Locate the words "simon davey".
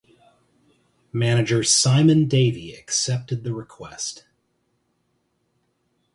1.63-2.73